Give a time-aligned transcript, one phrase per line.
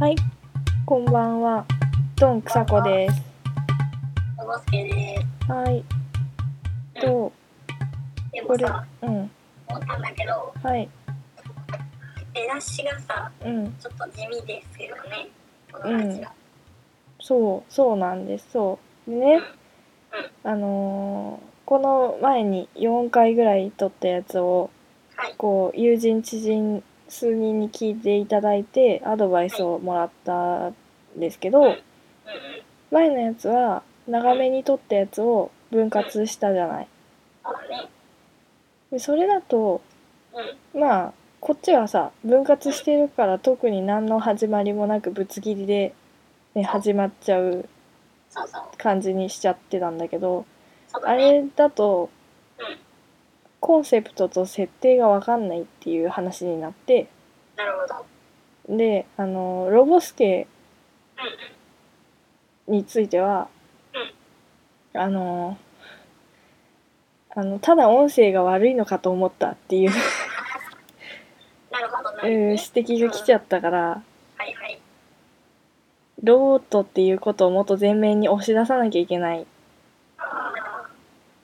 [0.00, 0.16] はい、
[0.86, 1.66] こんがんは。
[1.66, 1.66] が
[2.16, 3.00] ドンキサコがドン
[4.70, 5.12] キド
[5.64, 5.82] ン
[6.94, 7.32] キドン
[8.32, 8.58] キドン
[9.00, 9.37] キん。
[9.68, 10.88] 思ったんだけど、はい、
[12.34, 15.28] 出だしがさ、うん、ちょっと地味ですよね。
[15.72, 16.24] このラジオ。
[17.20, 18.50] そう、そうなんです。
[18.52, 19.10] そう。
[19.10, 19.40] でね、
[20.44, 24.70] あのーこの前に4回ぐらい撮ったやつを、
[25.16, 25.34] はい。
[25.36, 30.74] こう、友人、知人、数人に聞いていただいて、アドバイスをもらったん
[31.18, 31.76] ですけど、うんうん。
[32.90, 36.88] 前のやつは、長めに撮ったやつを分割したじゃない。
[38.90, 39.80] でそれだと、
[40.74, 40.80] うん。
[40.80, 45.94] まあこっちはさ分割してるから特に何の始まりもなくぶつ切りで、
[46.54, 47.68] ね、始まっちゃう
[48.30, 48.62] そうそう。
[48.76, 50.44] 感じにしちゃってたんだけど
[50.88, 51.28] そうだね。
[51.28, 52.10] あれだと
[52.58, 52.76] うん
[53.60, 57.08] コンセプトと設定が分かんないっていう話になって
[57.56, 57.86] なるほ
[58.68, 58.76] ど。
[58.76, 60.46] であのロボスケ
[62.66, 63.48] うんについては
[64.94, 65.56] あの
[67.34, 69.90] あのただ音声が悪いのかと思ったっていう、
[71.70, 72.56] なるほどなうん指。
[72.58, 73.78] 摘が来ちゃったから。
[73.80, 74.02] は
[74.44, 74.80] いはい。
[76.22, 79.46] ロボットっていうことをもっと前面に押し出さなきゃいけない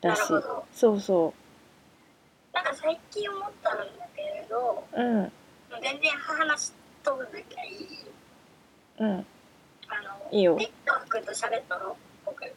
[0.01, 0.25] らしい。
[0.75, 1.33] そうそ
[2.53, 3.85] なんか最近思ったんだ
[4.17, 5.33] けれど、ううん。
[5.81, 6.73] 全然話
[7.05, 7.89] 飛ぶんだけどいい。
[8.99, 9.11] うん。
[9.11, 9.27] あの、
[10.33, 10.57] いいよ。
[10.57, 11.97] ペッパーくんと喋ったの？
[12.25, 12.53] 僕、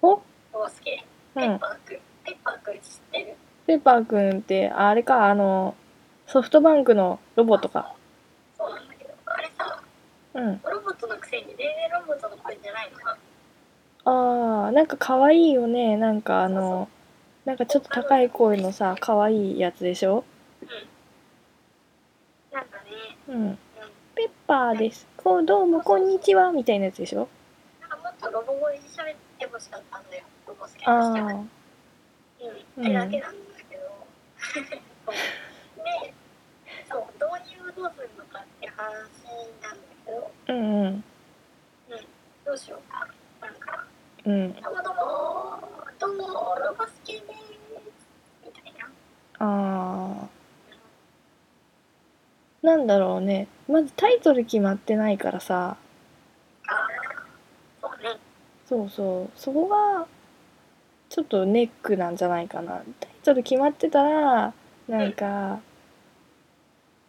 [0.00, 0.22] お？
[0.52, 1.04] ボースケ。
[1.34, 1.42] うん。
[1.42, 1.98] ペッパーくん。
[2.28, 3.34] ペッパーくん知ってる？
[3.66, 5.74] ペッパーくんってあれかあの
[6.26, 7.94] ソフトバンクのロボットか。
[8.58, 9.82] そうなんだけど、あれさ、
[10.34, 10.60] うん。
[10.62, 11.68] ロボットのくせに全然
[11.98, 12.98] ロボットの声じゃないの？
[12.98, 13.16] か
[14.04, 15.96] あーなんか可愛いよね。
[15.96, 16.90] なんかあの
[17.46, 20.24] なんかちょっと高い声のさ可愛いやつでしょ？
[22.52, 23.34] なんかね、うん。
[23.34, 23.58] うん、
[24.14, 25.06] ペッパーです。
[25.16, 26.52] こうどうもこんにちは。
[26.52, 27.26] みたいなやつでしょ？
[27.80, 31.44] なんかもっとロボ声で喋ってほしかったんだよ、ロボスケあとしては。
[32.40, 32.44] あ
[32.76, 33.38] うん、ってだけなんだ
[33.68, 33.82] けど。
[34.38, 36.14] そうで、
[36.88, 37.26] そう、導
[37.56, 39.76] 入をどうするのかって話なんだ
[40.06, 41.04] けど、うんうん。
[42.44, 43.08] どうしようか。
[43.40, 43.84] なんか、
[44.24, 44.52] うん。
[44.54, 45.60] どうもどうも、
[45.98, 46.22] どうも、
[46.56, 47.24] ロボスケです。
[48.44, 48.88] みたいな。
[49.38, 52.66] あー。
[52.66, 53.48] なんだろうね。
[53.68, 55.76] まずタイトル決まってないからさ。
[58.68, 59.38] そうそう。
[59.38, 60.06] そこが
[61.18, 64.54] ちょっとネックなんじゃないかなタイトル決まってたら
[64.88, 65.58] なんか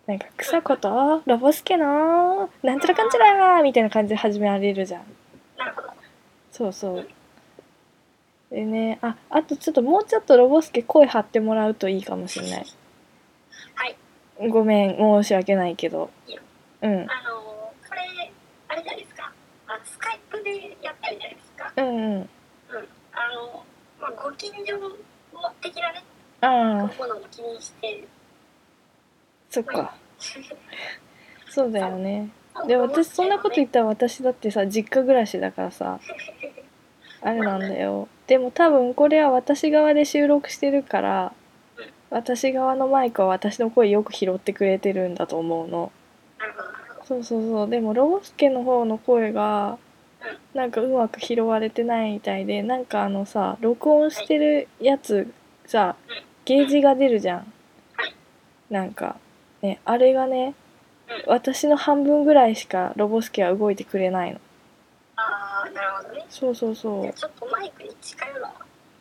[0.07, 1.21] なんか「草子と？
[1.27, 2.49] ロボスケの？
[2.63, 5.03] なんちゃらかんちゃら」みたいな感じで始められるじゃん。
[6.51, 7.07] そうそう
[8.49, 12.65] でねああとちょっともうちょっとロボスケ声張ってもらうといいかもしれない
[13.75, 13.95] はい。
[14.49, 16.09] ごめん申し訳ないけど
[16.81, 17.13] うんあのー、こ
[17.93, 18.31] れ、
[18.69, 19.31] あれじゃないですか？
[19.67, 21.71] あスカイプでやったりじゃないですか？
[21.77, 22.29] うんうんうん。
[23.11, 23.68] あのー、
[23.99, 24.77] まあ、ご近所
[25.61, 26.03] 的なね、
[26.41, 28.07] ああところも気にして、
[29.49, 29.95] そっか。
[31.49, 32.29] そうだよね。
[32.67, 35.99] で私そんなこと言ったら私だってさ実家暮らしだからさ
[37.21, 38.07] あれなんだよ。
[38.27, 41.33] でも多分これは私側で収録してるから
[42.09, 45.91] 私側のマイクは私の声よく拾ってくれてるんだと思うの。
[47.03, 47.69] そうそうそう。
[47.69, 49.77] でもロボスケの方の声が
[50.53, 55.31] なんかうまく拾われてないみたいでなんかあのさ録音してるやつ
[55.65, 55.95] さ
[56.45, 57.37] ゲージが出るじゃん。
[57.95, 58.15] はい
[58.69, 59.17] なんか
[59.61, 60.55] ねあれがね
[61.27, 64.39] 私の半分ぐらいしかロボスケは動いてくれないの。
[65.15, 66.25] ああ、なるほどね。
[66.29, 67.13] そうそうそう。
[67.13, 68.51] ちょっとマイクに近寄ろう。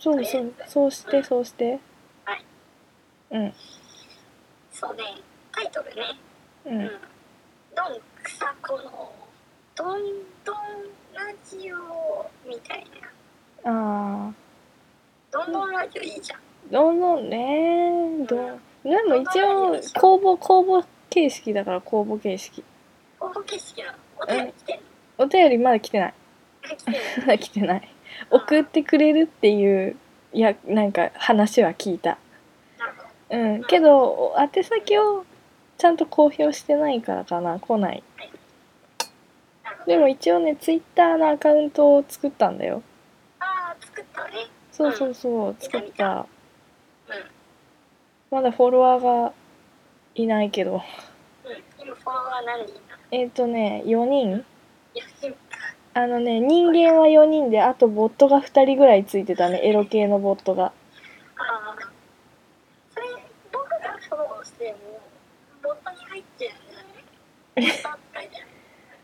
[0.00, 1.78] そうそうそうしてそうして。
[2.24, 2.44] はい。
[3.30, 3.54] うん。
[4.72, 5.02] そうね、
[5.52, 6.18] タイトルね。
[6.66, 6.82] ううん。
[6.84, 6.90] ん。
[7.76, 9.12] ドン草子の、
[9.74, 10.00] ドン
[10.44, 10.56] ドン
[11.18, 12.86] ラジオみたい
[13.64, 13.70] な。
[13.70, 14.32] ああ
[15.32, 16.40] ドンドンラジオいいじゃん。
[16.70, 18.60] どんどんねどん。
[18.84, 22.64] でも一応公募公募形式だから公募形式。
[23.18, 23.98] 応募景色なの？
[24.20, 24.82] お便り来てんの
[25.18, 26.14] お便りまだ来てない。
[27.40, 27.88] 来てない。
[28.30, 29.96] 送ってくれるっていう
[30.32, 32.16] いやなんか話は聞いた。
[33.30, 33.64] うん。
[33.64, 35.24] けど宛先を
[35.76, 37.58] ちゃんと公表してないからかな。
[37.58, 38.04] 来ない。
[39.88, 42.82] でも一応ねツイッターのアカウントを作ったんだよ。
[43.40, 44.32] ああ、作ったね。
[44.70, 46.26] そうそうそう作った。
[47.08, 47.14] うん。
[48.30, 49.32] まだフォロワーが
[50.14, 50.74] いないけど。
[50.74, 50.80] うん。
[51.82, 52.74] 今フォロワー何人
[53.12, 54.44] えっ、とね4人。
[55.94, 59.62] あのね人間は4人であとボットが2人ぐらいついてたね。
[59.64, 60.64] エロ系のボットが。
[60.64, 60.72] あ
[61.38, 61.76] あ。
[62.90, 63.06] それ、
[63.50, 65.00] 僕がフォローしても、
[65.62, 66.52] ボットに入っちゃ
[67.56, 67.64] う ん
[68.30, 68.47] じ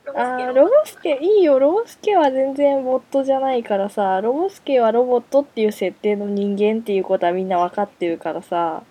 [0.06, 1.58] あーロボスケいいよ。
[1.58, 4.20] ロボスケは全然ボットじゃないからさ。
[4.20, 8.82] ロボスケはロボットっていう設定の人間っていうことはみんな分かってるからさ。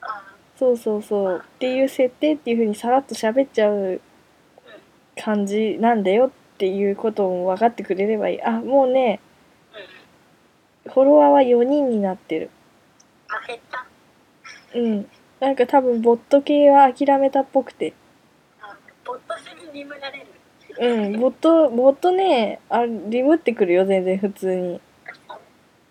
[0.00, 1.42] あそうそうそう。
[1.44, 4.00] っていう設定っていう風にさらっと喋っちゃう
[5.22, 8.42] 感じなんだよっていうことも分かってくれればいい。
[8.42, 9.20] あもうね
[10.86, 10.92] うん。
[10.92, 12.50] フォロワーは4人になってる。
[14.74, 15.06] うん。
[15.40, 17.92] なんか多分ボット系は諦めたっぽくて。
[18.62, 18.74] あ
[19.04, 19.34] ボット
[19.66, 20.33] にリムられる。
[20.80, 24.80] うんボットボットねあリムってくるよ全然普通に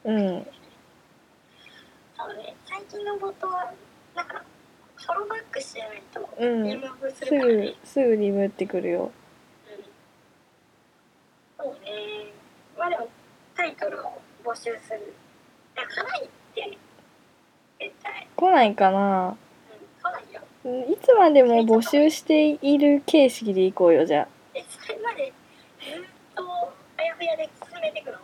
[0.03, 0.45] うん
[2.25, 3.73] そうね、最近のボットは、
[4.15, 4.41] なんか、
[4.95, 7.75] フォローバックしてないと、うんリムーブすするからねぐ。
[7.83, 9.11] すぐリムってくるよ
[11.59, 12.31] うんそうね。
[12.77, 13.09] まあでも、
[13.55, 15.13] タイトルを募集する。
[15.75, 16.77] だから、ないって、
[17.79, 18.27] 絶対。
[18.35, 19.35] 来ないかなうん、
[20.01, 20.41] 来ないよ。
[20.65, 25.33] うんいつまでも募集している形式でいこうよじゃえ、それまで、
[25.81, 26.03] ずっ
[26.35, 26.43] と、
[26.97, 28.17] あやふやで進めていくの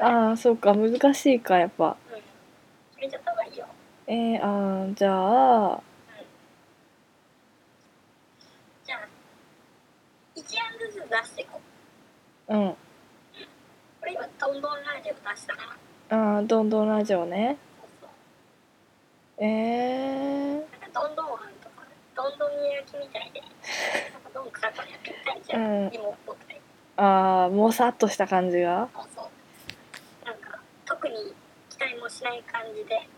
[0.00, 2.16] ああーそうか難しいかやっぱうん。
[2.16, 2.26] 決
[3.00, 3.66] めちゃった方がいいよ。
[4.06, 5.80] えー、あーじゃあ
[8.84, 8.98] じゃあ、
[10.36, 10.44] 1案
[10.78, 11.60] ずつ出していこ
[12.48, 12.54] う。
[12.54, 12.68] うん
[14.00, 15.54] これ今、どんどんラジオ出した
[16.44, 18.10] どんどんラジオねそうそう。
[19.44, 21.82] えー、なんかどんどんあんとか、
[22.14, 25.62] どんどん焼きみたいで、なんかどんくさくやってみたいじゃん。
[25.62, 26.60] うん芋っぽくて。
[26.98, 29.26] ああもさっとした感じがそうそう。
[31.24, 31.34] に
[31.70, 33.08] 期待もしない感じで、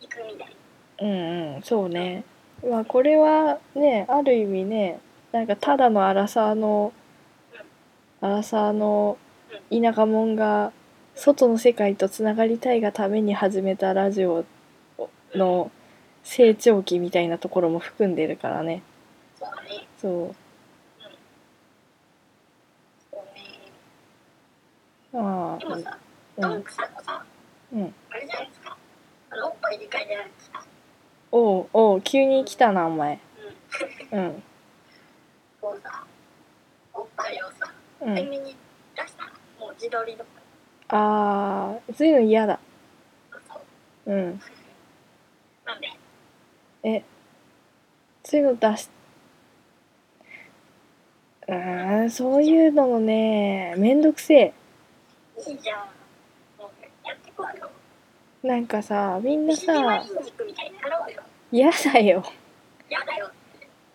[0.00, 0.56] 行くみたい。
[0.98, 2.24] うんうんそうね。
[2.68, 4.98] まあこれはねある意味ね
[5.32, 6.92] なんかただのアラサーの
[8.20, 9.18] アラサーの
[9.70, 10.72] 田舎者が
[11.14, 14.44] 外の世界とつながりたいがために始めたラジオ
[15.34, 15.70] の
[16.22, 18.82] 成長期みたいなところも含んでるからね。
[19.38, 19.86] そうだね。
[19.98, 20.34] そう。
[23.10, 25.22] そうね。
[25.22, 25.98] ああでもさ、
[26.38, 27.94] うん。
[28.10, 28.76] あれじゃないですか？
[29.30, 30.64] あの、おっぱいでかいじゃないですか？
[31.32, 33.18] おうおう急に来たなお前。
[34.12, 34.18] うん。
[34.18, 34.42] うん。
[35.60, 36.04] こうさ、
[36.94, 37.72] おっぱいをさ、
[38.02, 38.18] うん。
[38.18, 38.56] 海に
[38.94, 40.28] 出したら、もう自撮りとか、
[40.88, 42.60] ああそういうの嫌だ。
[43.48, 43.60] そ
[44.06, 44.12] う。
[44.12, 44.40] うん。
[45.64, 45.88] なんで、
[46.84, 47.02] え
[48.22, 48.88] そういうの出し
[51.48, 54.54] うーんそういうのもねめんどくせえ。
[55.48, 55.86] いいじゃん。
[58.46, 60.04] なんかさみんなさ。
[61.50, 62.22] 嫌だよ
[62.88, 63.30] やだよ。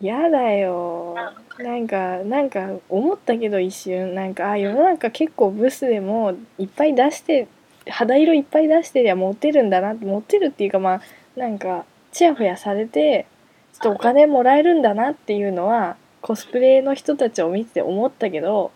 [0.01, 1.15] 嫌だよ
[1.59, 7.47] なんかなんか思ったけど一瞬なんかあ世の中結構ブスでもいっぱい出して
[7.87, 11.01] 肌色いっぱい出してりゃモテるんだなモテるっていうかまあ
[11.39, 13.27] なんかチヤホヤされて
[13.73, 18.71] ちょっとお金もらえるんだなっていうのはコスプレの人たちを見てて思ったけど。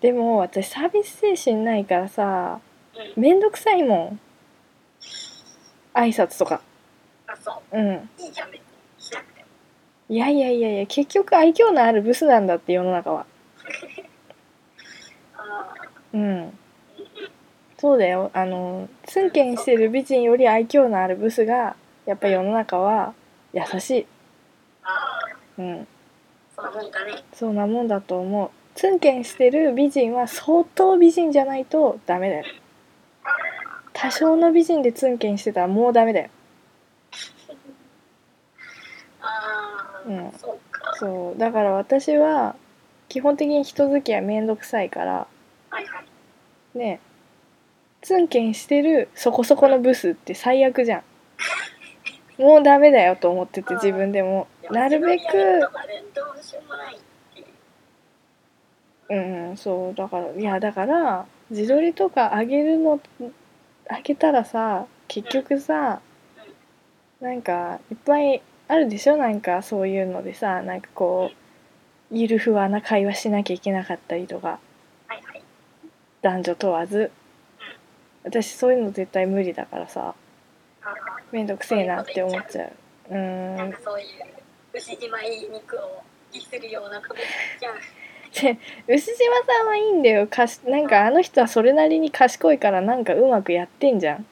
[0.00, 2.60] でも私サービス精神ないからさ
[3.16, 3.22] うん。
[3.22, 4.20] めんどくさいもん
[6.00, 6.60] 挨拶とか。
[7.26, 7.78] あ、そう。
[7.78, 7.94] ん。
[7.94, 8.08] う。
[8.18, 8.66] いいじゃん、別に。
[8.98, 9.46] しなくても。
[10.08, 13.26] いやいやいやいや結局愛嬌のあるブスなんだって世の中は。
[15.36, 15.74] あ
[16.12, 16.58] うん。
[17.78, 18.30] そうだよ。
[18.34, 21.76] あのツンケンしてる美人より愛嬌のあるブスが
[22.06, 23.14] やっぱ世の中は
[23.52, 24.06] 優しい。
[25.58, 25.86] うん。
[26.56, 27.12] そんなもんかね。
[27.32, 28.50] そんなもんだと思う。
[28.74, 32.44] ツンケンしてる美人は相当美人じゃないとダメだよ
[34.00, 36.30] 多少の美人でツンケンしてたらもうダメだよ。
[39.20, 40.32] ああ、うん。
[40.38, 40.94] そうか。
[40.94, 41.38] そう。
[41.38, 42.56] だから私は
[43.10, 45.26] 基本的に人付き合いめんどくさいから
[45.68, 46.00] はいは
[46.74, 46.78] い。
[46.78, 46.98] ね
[48.00, 51.00] ツンケンしてるそこそこのブスって最悪じゃ
[52.38, 52.42] ん。
[52.42, 54.46] もうダメだよと思ってて自分でも。
[54.70, 55.22] なるべく
[59.10, 59.20] う
[59.52, 59.94] んそう。
[59.94, 62.98] だからいやだから自撮りとかあげるの
[63.92, 66.00] あげたらさ結局さ
[67.20, 69.16] なんかいっぱいあるでしょ？
[69.16, 71.36] なんかそういうのでさなんかこう
[72.16, 74.60] ゆるふわな会話しなきゃいけなかったりとか。
[75.08, 75.42] はいはい。
[76.22, 77.10] 男女問わず。
[78.22, 80.14] 私そういうの絶対無理だからさ。
[80.82, 80.94] ああ
[81.32, 82.72] めんどくせえなって思っちゃう。
[83.10, 83.14] う
[83.56, 84.06] なんかそういう
[84.72, 87.16] 牛島いい肉をディスるようなこと
[87.60, 87.74] じゃん。
[88.34, 88.58] で
[88.88, 89.14] 牛島
[89.46, 90.26] さんはいいんだよ。
[90.26, 94.26] かしなんかあの人はそれなりに賢いからなんかうまくやってんじゃん。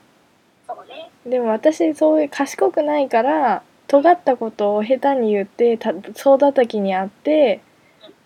[0.66, 1.10] そうね。
[1.26, 7.60] でも私そういう賢くないから尖ったことを下手に言ってた総叩きにあって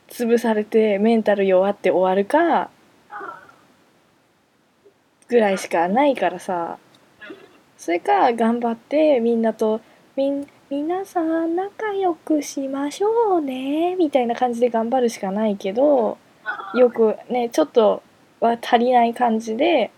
[0.09, 2.71] 潰されてメンタル弱って終わるか
[3.11, 3.41] あ
[5.29, 6.79] ぐらいしかないからさ。
[7.79, 9.81] それか頑張ってみんなと
[10.15, 18.03] みん皆さん仲良くしましょうねみたいな感じで頑張るしかないけどあよくねちょっと
[18.41, 19.91] は足りない感じで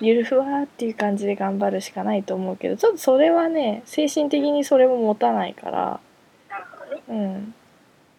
[0.00, 0.06] うん。
[0.08, 6.00] ゆるふわっていう感じで頑張るしかないと思うけどちょっとそれはね精神的にそれも持たないから
[7.08, 7.54] うん。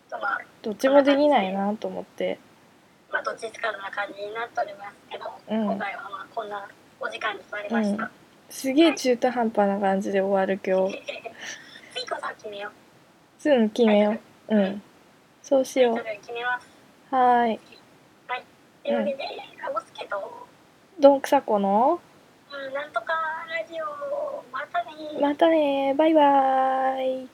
[0.10, 2.40] まあどっちもできないなと思って。
[3.12, 5.66] まあどっちつかずな感じになっておりますけど、うん。
[5.66, 6.66] 今回はまあこんな
[7.02, 8.10] お時間に座りました、うん。
[8.50, 10.98] すげえ中途半端な感じで終わる今日
[12.50, 12.70] 決めよ。
[12.70, 14.18] うすぐ決めよ
[14.50, 14.56] う。
[14.56, 14.82] うん。
[15.44, 16.68] そうしよタイトル決めます。
[17.12, 17.60] うはーい。
[18.28, 18.36] と
[18.90, 18.92] い。
[18.92, 19.18] うわけで、
[19.62, 20.48] かごすけど、
[21.00, 22.00] どんくさこの？
[22.52, 23.14] うん、なんとか
[23.48, 23.86] ラジオ
[24.52, 24.92] またね。
[25.22, 27.30] またねバイバーイ